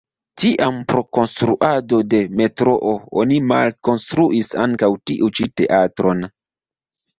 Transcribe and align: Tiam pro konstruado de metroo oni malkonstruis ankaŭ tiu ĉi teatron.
Tiam 0.43 0.77
pro 0.91 1.03
konstruado 1.17 1.99
de 2.13 2.21
metroo 2.39 2.95
oni 3.25 3.39
malkonstruis 3.53 4.53
ankaŭ 4.67 4.93
tiu 5.13 5.33
ĉi 5.41 5.51
teatron. 5.63 6.29